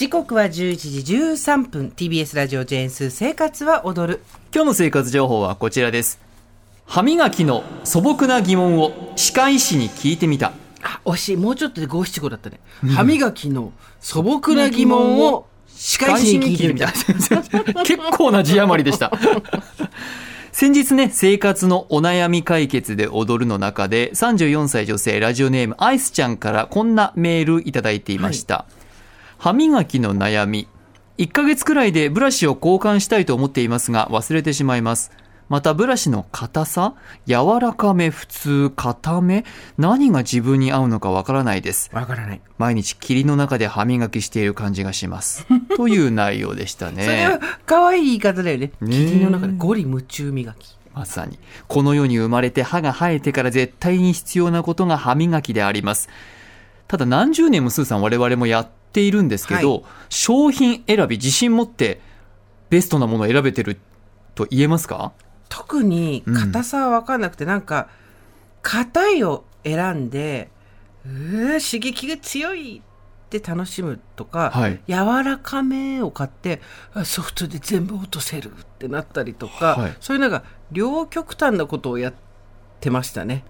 [0.00, 1.92] 時刻は11時13分。
[1.94, 4.22] TBS ラジオジェーンス生活は踊る。
[4.50, 6.18] 今日の生活情報はこちらです。
[6.86, 10.52] 歯磨きの素朴な疑問を歯科医師に聞いてみた。
[10.82, 11.36] あ惜しい。
[11.36, 16.90] もうちょっとで五七五だったね、歯磨きの素朴な疑問を歯科医師に聞いてみた。
[17.84, 19.12] 結構な字余りでした。
[20.50, 28.64] 先日ね生活のお悩み解決で踊るの中で34歳女性ラジオネームアイスちゃんからこんなメールいただいていました、
[29.40, 30.68] 歯磨きの悩み。
[31.16, 35.12] 1ヶ月くらいでブラシを交換したいと思っていますが忘れてしまいます。
[35.48, 36.94] またブラシの硬さ
[37.26, 39.46] 柔らかめ普通硬め
[39.78, 41.88] 何が自分に合うのかわからないです。
[41.94, 42.40] わからない。
[42.58, 45.46] 毎日霧の中で歯磨きしている感じがします。
[45.74, 48.72] という内容でしたそれはね可愛い言い方だよね。
[48.84, 50.76] 霧の中でゴリ夢中磨き。
[50.94, 51.38] まさに。
[51.66, 56.10] この世に生まれて歯が生えてから絶対に必要なことが歯磨きであります。
[56.88, 62.00] ただ何十年もスーさん我々もやっているんですけど、は商品選び自信持って
[62.68, 63.78] ベストなものを選べてる
[64.34, 65.12] と言えますか？
[65.48, 67.88] 特に硬さは分かんなくて、なんか
[68.62, 70.50] 硬いを選んで
[71.04, 74.80] うー刺激が強いって楽しむとか、はい。
[74.88, 76.60] 柔らかめを買って
[76.92, 79.96] あソフトで全部落とせるってなったりとか、はい。
[80.00, 82.14] そういうなんか両極端なことをやっ
[82.80, 83.44] てましたね。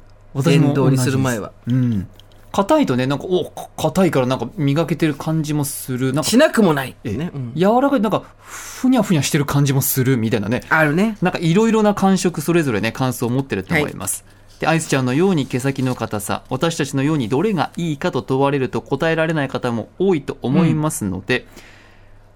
[0.44, 1.52] 電動にする前は。
[1.66, 2.08] うん
[2.52, 6.12] 硬いとねなんかおか硬いからなんか磨けてる感じもする。
[6.12, 7.52] なんかしなくもない、えねうん。
[7.54, 10.62] 柔らかいなんかふにゃふにゃしてる感じもするみたいなね。
[10.68, 11.16] あるね。
[11.22, 14.24] なんかいろいろな感触それぞれね感想を持ってると思います、
[14.58, 21.46] でアイスちゃんのように毛先の硬さ私たちのようにどれがいいかと問われると答えられない方も多いと思いますので、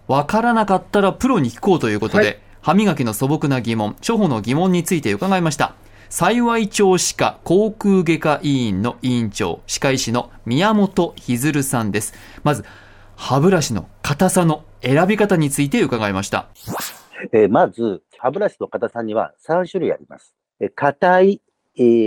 [0.07, 2.39] わからなかったらプロに聞こうということで、はい。
[2.61, 5.75] 歯磨きの素朴な疑問初歩の疑問について伺いました
[6.17, 12.15] 幸い町歯科口腔外科医院の委員長歯科医師の宮本ひずるさんです
[12.45, 12.65] まず
[13.17, 16.51] 歯ブラシの硬さの選び方について伺いました
[17.33, 20.37] えーまず、歯ブラシの硬さには3種類あります。
[20.77, 21.41] 硬い、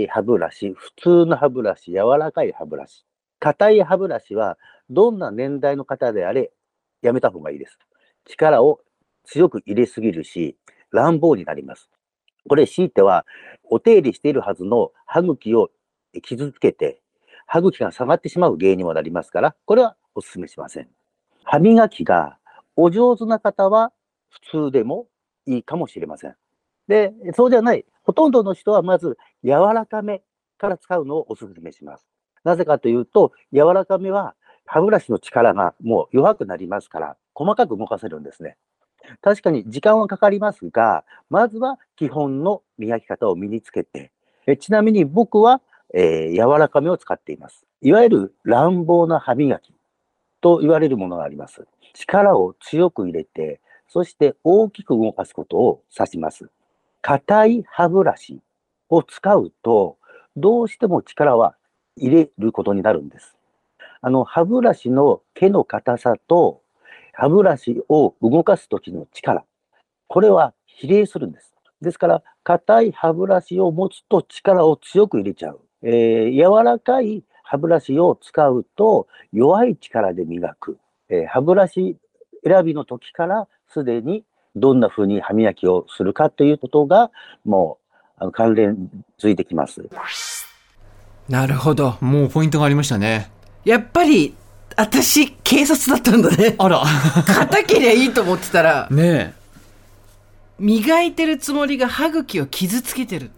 [0.08, 3.04] 歯ブラシ、普通の歯ブラシ、柔らかい歯ブラシ。
[3.40, 4.56] 硬い歯ブラシは、
[4.88, 6.50] どんな年代の方であれ、
[7.02, 7.78] やめた方がいいです。
[8.24, 8.80] 力を
[9.24, 10.56] 強く入れすぎるし、
[10.92, 11.90] 乱暴になります。
[12.48, 13.24] これ、強いては、
[13.70, 15.70] お手入れしているはずの歯茎を
[16.22, 17.00] 傷つけて、
[17.46, 20.88] 歯茎が下がってしまう原因にもなりますから、これはお勧めしません。
[21.44, 22.38] 歯磨きが
[22.76, 23.92] お上手な方は、
[24.30, 25.06] 普通でも
[25.46, 26.36] いいかもしれません。
[26.88, 30.22] で、そうじゃない、ほとんどの人はまず柔らかめ
[30.58, 32.06] から使うのをお勧めします。
[32.44, 34.34] なぜかというと、柔らかめは
[34.66, 38.56] 歯ブラシの力がもう弱くなりますから、細かく動かせるんですね。
[39.20, 44.12] 確かに時間はかかりますが、まずは基本の磨き方を身につけて、
[44.46, 45.60] えちなみに僕は、
[45.94, 47.64] えー柔らかめを使っています。
[47.80, 49.72] いわゆる乱暴な歯磨き
[50.40, 51.66] と言われるものがあります。
[51.94, 56.50] 力を強く入れて、そして大きく動かすことを指します。
[57.00, 58.40] 硬い歯ブラシ
[58.88, 59.96] を使うと、
[60.36, 61.56] どうしても力は
[61.96, 63.36] 入れることになるんです。
[64.00, 66.62] あの、歯ブラシの毛の硬さと、
[67.18, 69.44] 歯ブラシを動かすときの力、
[70.06, 71.52] これは比例するんです。
[71.82, 75.60] ですから、硬い歯ブラシを持つと力を強く入れちゃう。
[75.82, 80.78] えー柔らかい歯ブラシを使うと弱い力で磨く。
[81.08, 81.96] えー歯ブラシ
[82.44, 84.22] 選びの時からすでに
[84.54, 87.10] どんな風に歯磨きをするかということが
[87.44, 87.78] も
[88.20, 89.82] う関連づいてきます。
[91.28, 93.30] なるほどもうポイントがありましたね
[93.64, 94.34] やっぱり
[94.78, 96.54] 私警察だったんだね。
[96.56, 96.82] あら。
[97.26, 98.86] 硬けりゃいいと思ってたら。
[98.90, 99.34] ねえ。
[100.60, 103.32] 磨いてるつもりが歯茎を傷つけてる。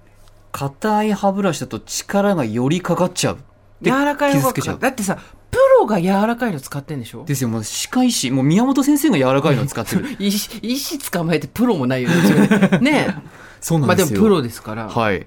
[0.53, 3.39] 硬い歯ブラシだと力がよりかかっちゃう。
[3.81, 4.75] で柔らかい方傷つけちゃう。
[4.77, 5.17] がだってさ
[5.51, 7.25] プロが柔らかいの使ってんでしょ？
[7.25, 10.17] ですよもう歯科医師もう宮本先生が柔らかいのを使ってる。
[10.21, 12.11] 医師医師捕まえてプロもないよ
[12.79, 13.17] ねね
[13.63, 15.27] そうなんですよ、まあでもプロですから、はい。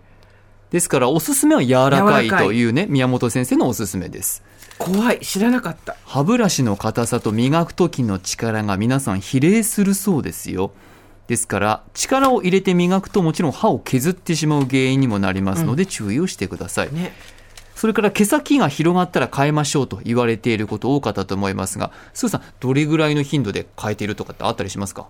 [0.70, 4.42] ですからおすすめは柔らかいというね宮本先生のおすすめです
[4.78, 5.20] 怖い。
[5.20, 5.96] 知らなかった。
[6.06, 10.72] 歯ブラシの硬さと磨く時の力が皆さん比例するそうですよ。
[11.28, 17.14] ですから力を入れて磨くともちろん歯を削ってしまう原因にもなりますので注意をしてください、ね。
[17.76, 25.08] それから毛先が広がったら変えましょうと言われていること多かったと思いますが、スーさん、どれぐらいの頻度で変えているとかってあったりしますか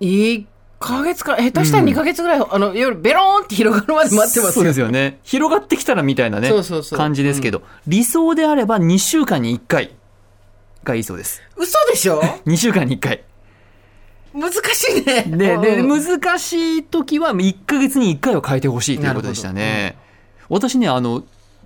[0.00, 0.44] ？1
[0.80, 4.52] ヶ月か、下手したら2ヶ月ぐらい、あの、夜ベローンって広がるまで待ってますよ。
[4.52, 5.18] そうですよね。
[5.22, 9.92] 広がってきたらみたいなね、そうそうそう感じですけど、理想であれば2週間に1回
[10.84, 11.40] がいいそうです。
[11.56, 12.20] 嘘でしょ？
[12.46, 13.22] 2週間に1回。
[14.34, 15.22] 難しいね。
[15.28, 19.96] で、で、うん難しい時は1ヶ月に1回は変えてほしいということでしたね。
[20.48, 21.22] 私ね、あの、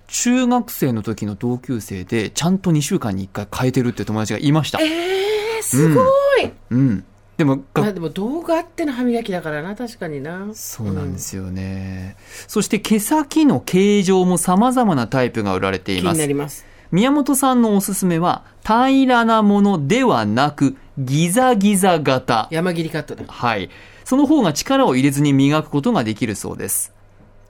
[0.07, 4.79] 中学生の時の同級生で、ちゃんと2週間に1回変えてるって友達がいました。
[4.81, 6.01] えー、すご
[6.43, 6.51] い。
[6.71, 7.03] うん。
[7.39, 10.49] でも、がまあでも動画あっての歯磨きだからな、確かにな。
[10.53, 12.17] そうなんですよね。
[12.49, 16.19] そして毛先の形状も様々なタイプが売られてい気にます。
[16.19, 16.65] なります。
[16.91, 22.49] 宮本さんのおすすめは、平らなものではなく、ギザギザ型。
[22.51, 23.23] 山切りカットだ。
[23.25, 23.69] はい。
[24.03, 26.91] その方が力を入れずに磨くことができるそうです。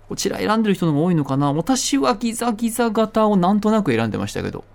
[0.07, 4.65] こちら選んでる人の方が多いのかな私はギザギザ型をなんとなく選んでましたけど。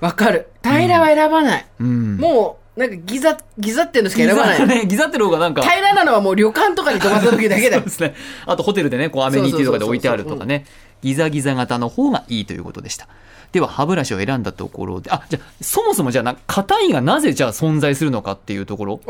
[0.00, 0.48] わかる。
[0.64, 1.66] 平らは選ばない。
[1.78, 2.16] うん。
[2.16, 4.58] もう、なんかギザ、ギザっていうのしか選ばない。
[4.60, 5.62] ギザね、ギザってる方がなんか。
[5.62, 7.90] 平らなのはもう旅館とかに泊まった時だけだよそうで。
[7.90, 8.14] すね。
[8.46, 10.64] あとホテルでね、こうアメニティとかで置いてあるとかね。
[11.02, 13.08] ギザギザ型の方がいいということでした。
[13.52, 19.00] では歯ブラシを選んだところで、あ、じゃあそもそもじゃあな、硬いがなぜじゃあ存在するのかっていうところ。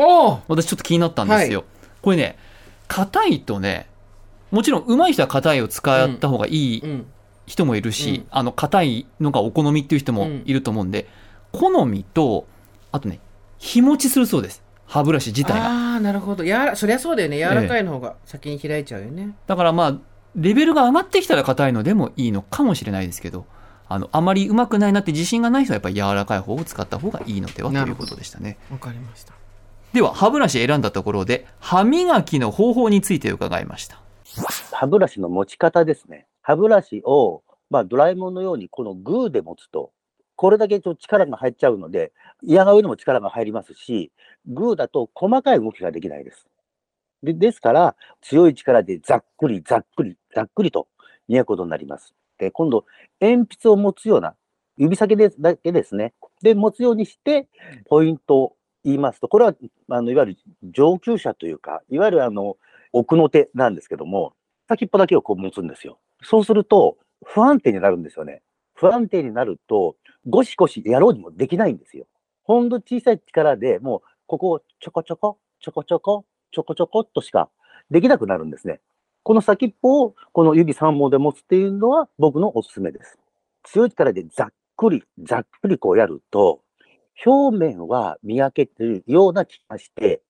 [0.48, 1.64] 私ちょっと気になったんですよ。
[2.00, 2.38] これね、
[2.86, 3.86] 硬いとね、
[4.50, 7.06] もちろん上手い人は硬いを使った方がいいうん。
[7.46, 11.08] 人もいるし、うんあの硬いのがお好みっていう人もいると思うんで、
[11.52, 12.46] 好みと、
[12.92, 13.20] あとね、
[13.58, 14.62] 日持ちするそうです。
[14.86, 15.66] 歯ブラシ自体が。
[15.66, 16.44] ああ、なるほど。
[16.44, 17.36] やそりゃそうだよね。
[17.36, 19.36] 柔らかいの方が先に開いちゃうよね。
[19.46, 19.98] だからまあ、
[20.34, 23.44] レベルが上がってきたら硬いのでもいいのかもしれないですけど、
[23.88, 28.58] あの、あまり上手くないなって自信がない人はやっぱり柔らかい方を使った方がいいのではということでしたね。
[28.70, 29.34] わかりました。
[29.92, 34.00] では、歯ブラシ選んだところで、歯磨きの方法について伺いました。
[34.72, 36.26] 歯ブラシの持ち方ですね。
[36.42, 39.90] 歯ブラシを、まあ、ドラえもんのようにこのグーで持つと、
[40.38, 42.12] これだけちょっと力が入っちゃうので、
[42.44, 44.12] 嫌が上にも力が入りますし、
[44.46, 46.46] グーだと細かい動きができないです。
[47.24, 50.86] でですから、強い力でざっくり、ざっくり、ざっくりと
[51.26, 52.14] 磨くことになります。
[52.38, 52.84] で、今度、
[53.20, 54.36] 鉛筆を持つような、
[54.76, 56.14] 指先でだけですね。
[56.40, 57.48] で、持つようにして、
[57.88, 59.56] ポイントを言いますと、これは、
[59.90, 62.56] あの、いわゆる上級者というか、いわゆるあの、
[62.92, 64.34] 奥の手なんですけども、
[64.68, 65.98] 先っぽだけをこう持つんですよ。
[66.22, 68.42] そうすると、不安定になるんですよね。
[68.74, 69.96] 不安定になると、
[70.26, 72.06] ゴシゴシやろうにもできないんですよ。
[72.42, 77.50] ほんと小さい力でもう、ここをちょこちょこ、ちょこちょこ、ちょこちょこっとしか
[77.90, 78.80] できなくなるんですね。
[79.22, 83.18] この先っぽをこの指3本で持つっていうのは僕のおすすめです。
[83.64, 86.62] 強い力でざっくり、ざっくりこうやると、
[87.26, 90.22] 表面は磨けてるような気がして、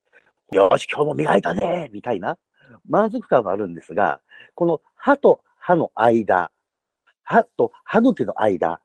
[0.53, 2.39] よし、今日も磨いたねみたいな
[2.89, 4.21] 満足感があるんですが、
[4.55, 6.51] この歯と歯の間、
[7.23, 8.81] 歯と歯茎の間、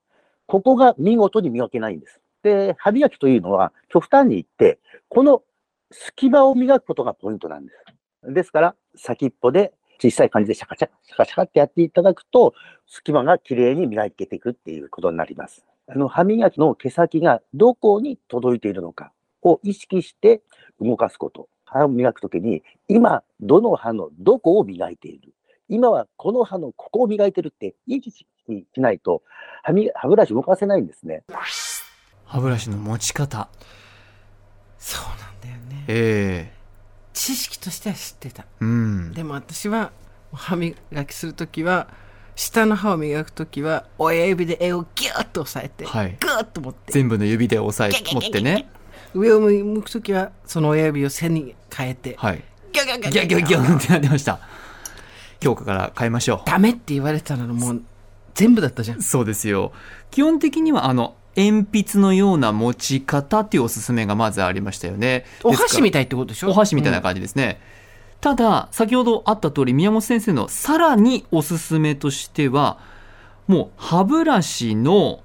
[0.53, 2.21] ここが見事に磨けないんです。
[2.43, 4.77] で、歯磨きというのは極端に言って、
[5.09, 5.41] この
[5.89, 7.71] 隙間を磨くことがポイントなんで
[8.21, 8.31] す。
[8.31, 12.53] ですから、先っぽで小さい感じでシャカシャカ、シャカシャカってやっていただくと、
[12.85, 15.65] 隙間がきれいに磨けていくっていうことになります。
[15.87, 19.11] あの、歯磨きの毛先がどこに届いているのか
[19.41, 20.43] を意識して
[20.79, 21.49] 動かすこと。
[21.65, 25.33] 歯を磨くときに、今、どの歯のどこを磨いている。
[25.69, 29.21] 今はこの歯のここを磨いてるって意識しないと
[29.63, 31.23] 歯み歯ブラシ動かせないんですね。
[32.25, 33.49] 歯ブラシの持ち方。
[34.77, 35.85] そうなんだよね。
[35.87, 36.53] え
[37.13, 38.43] 知識としては知ってた。
[38.43, 39.13] えうん。
[39.13, 39.91] でも私は
[40.33, 41.87] 歯磨きするときは
[42.35, 48.69] 下の歯を磨くときは親指で絵をギューッと押さえて、はいグーッと持って全部の指で押さえ、持ってね。
[49.13, 52.43] 上を向くときはその親指を背に変えて、はい。
[52.71, 54.39] ギャギャギャギャギャギャンってなってました。
[55.43, 57.81] 今日から変えましょダメって言われてたのもう
[58.33, 59.01] 全部だったじゃんう。
[59.01, 59.73] そうですよ。
[60.09, 65.25] 基本的には、あの、鉛筆のような持ち方っていうおすすめがまずありましたよね。
[65.43, 66.51] お箸みたたいってことでしょ？
[66.51, 67.59] お箸みたいな感じですね。
[68.21, 72.77] ただ、先ほどあった通り、宮本先生のさらにおすすめとしては、
[73.47, 75.22] もう歯ブラシの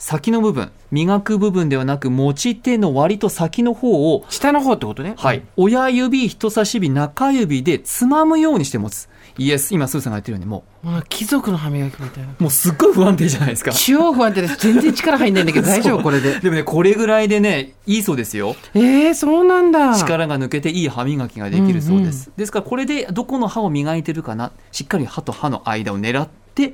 [0.00, 5.12] 先の部分、磨く部分ではなく、持ち手の割と先の方を、下の方ってことね。
[5.18, 9.10] はい、親指、人差し指、中指でつまむようにして持つ。
[9.36, 12.30] イエス、今、スーさんが言ってるように、ももう貴族の歯磨きみたいな。
[12.40, 13.72] う、もうすっごい不安定じゃないですか。
[13.72, 14.56] 超不安定です。
[14.56, 16.02] 全然力入んないんだけど大丈夫？
[16.02, 16.40] これで。
[16.40, 18.56] でもね、これぐらいでね、いいそうですよ。
[18.72, 19.98] えー、そうなんだ。
[19.98, 22.30] 力が抜けていい歯磨きができるそうです。
[22.38, 26.72] ですから、これでどこの歯を磨いてるかな、しっかり歯と歯の間を狙って、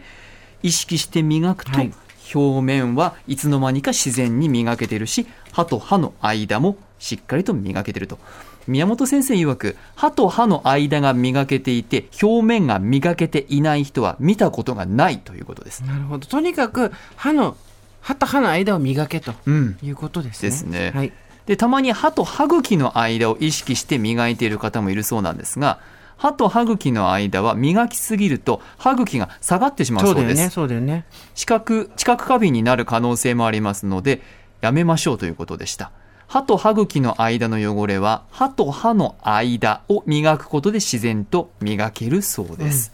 [0.62, 1.92] 意識して磨くと、はい
[2.34, 8.18] 表面はいつの間にか自然に磨けてるし、歯と歯の間もしっかりと磨けてると。
[8.66, 15.84] 宮本先生曰く歯と歯の間が磨けていて表面が磨けていない人は見たことがないということです。
[15.84, 16.26] なるほど。
[16.26, 17.56] とにかく歯の
[18.00, 20.50] 歯と歯の間を磨けとうん、いうことですね。
[20.50, 20.92] ですね。
[20.94, 21.12] はい。
[21.46, 25.78] でたまに歯と歯茎の間を意識して磨いている方もいるそうなんですが
[26.16, 30.24] 歯と歯茎の間は磨きすぎると歯茎が下がってしまうそうです。
[30.24, 31.06] そうだよねそうだよね。
[31.34, 34.22] 知覚知覚過敏になる可能性もありますので
[34.60, 35.92] やめましょうということでした。
[36.28, 42.92] 歯と歯茎の間の汚れは歯と歯の間を磨くことで自然と磨けるそうです、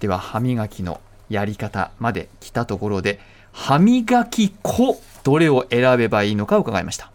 [0.00, 3.18] では歯磨きのやり方まで来たところで
[3.52, 7.10] 歯磨き粉どれを選べばいいのか伺いました。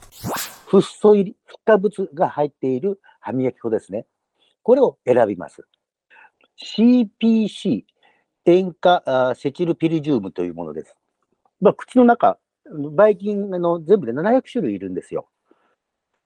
[0.66, 4.08] フッ素入り、フッ化物が入っている歯磨き粉ですね。
[4.64, 5.64] これを選びます。
[6.62, 7.84] CPC、
[8.46, 10.96] 塩化あセチルピリジウムというものです。
[11.62, 12.38] まあ、口の中、
[12.92, 15.28] ばい菌あの全部で700種類いるんですよ。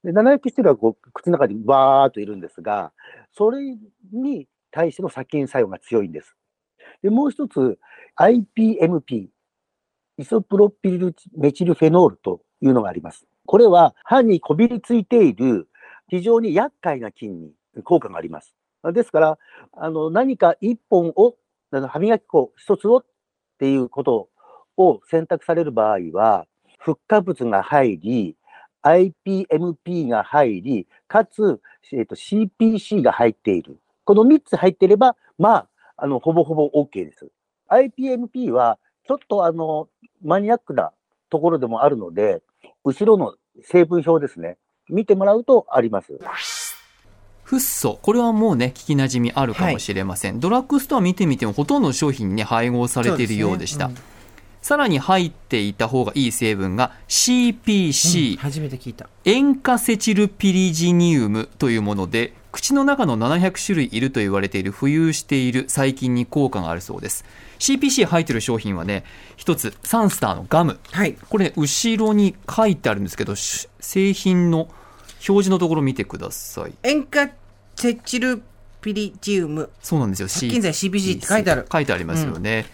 [0.04, 2.92] で700種類はこう口の中にバーっといるんですが、
[3.36, 3.76] それ
[4.12, 6.36] に対しての殺菌作用が強いんです。
[7.02, 7.78] でもう一つ、
[8.16, 9.28] IPMP、
[10.18, 13.26] イソプロピルメチルフェノールというのがあります。
[13.46, 15.68] これは歯にこびりついている
[16.08, 17.52] 非常に厄介な菌に
[17.82, 18.54] 効果があります。
[18.92, 19.38] ですから、
[19.72, 21.36] あの何か一本を、
[21.70, 23.04] あの歯磨き粉一つをっ
[23.58, 24.28] ていうこと
[24.76, 26.46] を選択される場合は、
[26.78, 28.36] フッ化物が入り、
[28.82, 31.60] IPMP が入り、かつ、
[31.92, 33.78] えーと CPC が入っている。
[34.04, 37.28] この3つ入っていれば、まあ、あの、ほぼほぼ OK です。
[37.68, 39.88] IPMP は、ちょっとあの、
[40.22, 40.92] マニアックな
[41.28, 42.42] ところでもあるので、
[42.84, 44.56] 後ろの成分表ですね。
[44.88, 46.18] 見てもらうとあります。
[47.48, 47.98] フッ素。
[48.02, 53.86] これはもうね聞きなじみあるかもしれません、ドラッグストア見てみてもほとんどの商品にね配合されているようでした。
[53.86, 54.08] そうですね。
[54.60, 59.08] さらに入っていた方がいい成分がうん CPC、初めて聞いた。
[59.24, 67.24] 塩化セチルピリジニウムというもので口の中の700種類いると言われている浮遊している細菌に効果があるそうです。
[67.60, 69.04] CPC 入っている商品はね
[69.36, 70.78] 一つサンスターのガム。
[70.90, 71.14] はい。
[71.14, 74.68] これ、ね、後ろに書いてあるんですけどし製品の
[75.26, 76.72] 表示のところ見てください。
[76.82, 77.28] 塩化
[77.76, 78.42] セチル
[78.80, 79.70] ピリジウム。
[79.82, 80.28] そうなんですよ。
[80.28, 81.66] 殺菌剤 CPC って書いてある。
[81.70, 82.66] 書いてありますよね、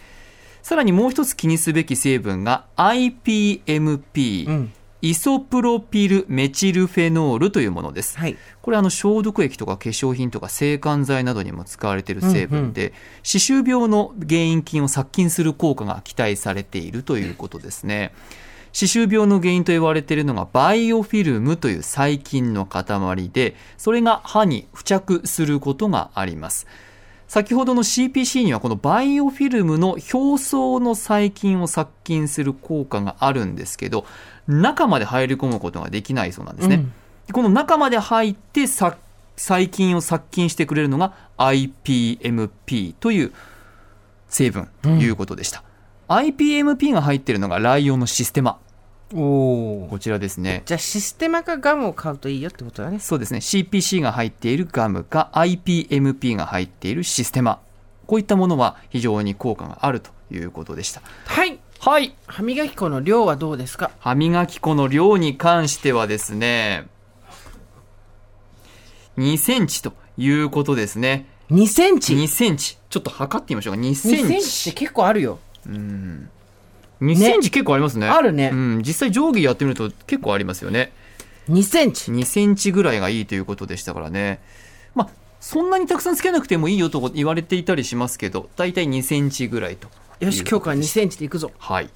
[0.61, 4.73] さらにもう一つ気にすべき成分が IPMP、うん。
[5.01, 8.17] イソプロピルメチルフェノールというものです。
[8.17, 8.35] はい。
[8.63, 18.13] これあの消毒液とか化粧品とか制汗剤などにも使われている成分で、歯周病の原因菌を殺菌する効果が期待されているということですね。
[18.75, 26.67] 歯周病の原因と言われているのがバイオフィルムという細菌の塊で、それが歯に付着することがあります。
[27.29, 34.05] 先ほどの CPC にはこのバイオフィルムの表層の細菌を殺菌する効果があるんですけど
[34.45, 37.33] 中まで入り込むことができないそうなんですね、うん。
[37.33, 38.97] この中まで入ってさ
[39.37, 43.33] 細菌を殺菌してくれるのが IPMP という
[44.27, 45.63] 成分ということでした、
[46.09, 48.59] IPMP が入っているのがライオンのシステマ
[49.13, 50.63] おおこちらですね。
[50.65, 52.99] じゃあシステマかガムを買うといいよってことだね。
[52.99, 53.39] そうですね。
[53.39, 57.59] CPC が入っているガムか IPMP が入っているシステマ。
[58.07, 61.01] こういったものは非常に効果があるということでした。
[61.25, 61.59] はい。
[61.79, 62.15] はい。
[62.25, 63.91] 歯磨き粉の量はどうですか？
[63.99, 66.87] 歯磨き粉の量に関してはですね
[69.17, 71.27] 2センチということですね。
[71.51, 72.79] 2センチ？2センチ。
[72.89, 73.81] ちょっと測ってみましょうか。
[73.81, 75.37] 2 2センセンチチって結構あるよ
[77.01, 78.07] 2センチ結構ありますね。
[78.07, 78.51] あるね。
[78.53, 80.91] うん、実際定規やってみると結構ありますよね。
[81.49, 82.11] 2センチ。
[82.11, 84.39] 2センチぐらいがいいということでしたからね。
[84.93, 85.09] まあ
[85.39, 91.51] そんなにたくさんつけなくてもいいよと言われていたりしますけど大体2センチぐらいとよし今日から2センチでいくぞ。
[91.59, 91.89] はい。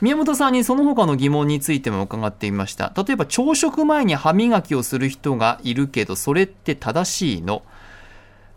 [0.00, 2.92] 宮本さんにその他の疑問についても伺ってみました。
[2.96, 7.62] 例えば朝食前に歯磨きをする人がいるけど、それって正しいの？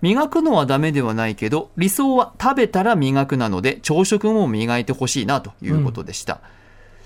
[0.01, 6.39] 磨くのはダメではないけど、理想は食べたら磨くなので、朝食も磨いてほしいなということでした。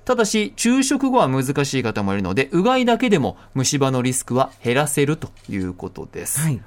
[0.04, 6.42] ただし、昼食後は難しい方もいるので、うがいだけでも虫歯のリスクは減らせるということです。
[6.42, 6.62] はい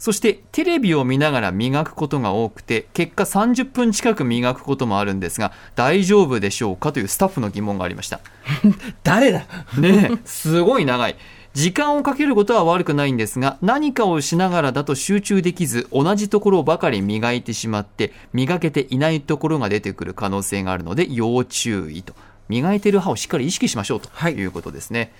[0.00, 8.20] そしてテレビを見ながら磨くことが多くて結果30分近く磨くこともあるんですが大丈夫でしょうかというスタッフの疑問がありました
[9.04, 9.44] 誰だ？
[9.78, 11.16] ねえすごい長い
[11.52, 22.14] 時間をかけることは悪くないんですが何かをしながらだと集中できず同じところばかり磨いてしまって磨けていないところが出てくる可能性があるので要注意と。
[22.48, 24.34] 磨いてる歯をしっかり意識しましょうとはい。
[24.34, 25.12] いうことですね、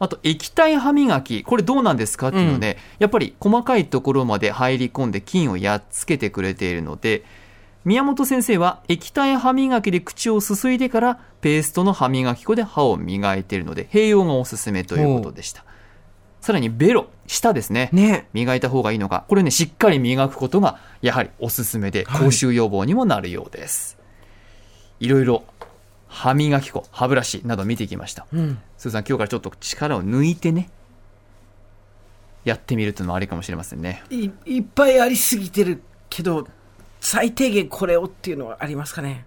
[0.00, 7.24] あと液体歯磨きこれどうなんですかっていうので、やっぱり細かいところまで入り込んで菌をやっつけてくれているので
[7.84, 15.64] 宮本先生は液体歯磨きで口をすすいでからペーストの歯磨き粉で歯を磨いているので併用がおすすめということでした
[16.44, 17.88] さらにベロ、舌ですね。
[17.90, 18.28] ね。
[18.34, 19.24] 磨いた方がいいのか。
[19.28, 23.96] これね、しっかり磨くことが、やはりおすすめで、口臭予防にもなるようです。
[25.00, 25.44] い、ろいろ、
[26.06, 28.26] 歯磨き粉、歯ブラシなど見てきました。
[28.30, 28.58] うん。
[28.76, 30.68] さん、今日からちょっと力を抜いてね、
[32.44, 34.02] やってみるというのもありかもしれませんね。
[34.10, 36.46] いいっぱいありすぎてるけど、
[37.04, 39.26] 最低限これをっていうのはありますかね？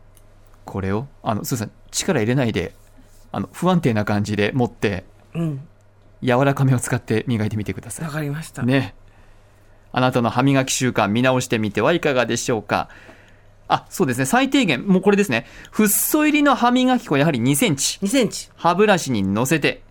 [0.65, 2.73] これを、あの、すーさん、力入れないで、
[3.31, 5.05] あの、不安定な感じで持って、
[5.35, 5.67] うん。
[6.23, 8.11] 柔らかめを使って磨いてみてくださいわ。
[8.11, 8.63] かりました。
[8.63, 8.95] ね。
[9.91, 12.89] あなたの歯磨き習慣見直してみてはいかがでしょうか？
[13.67, 14.25] あ、そうですね。
[14.25, 15.45] 最低限、もうこれですね。
[15.69, 17.99] フッ素入りの歯磨き粉やはり2センチ。
[17.99, 18.49] 2センチ。
[18.55, 19.83] 歯ブラシに乗せて、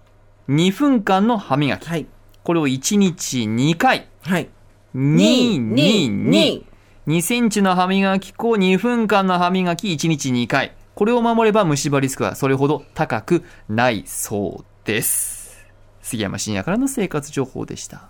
[0.48, 1.88] 2分間の歯磨き。
[1.88, 2.06] はい。
[2.42, 4.08] これを1日2回。
[4.22, 4.48] はい。
[4.96, 6.30] 2、2、2。
[6.30, 6.64] 2。
[7.06, 10.74] 2センチの歯磨き粉、2分間の歯磨き、1日2回。
[10.96, 15.64] これを守れば虫歯リスクはそれほど高くないそうです。
[16.02, 18.08] 杉山深也からの生活情報でした。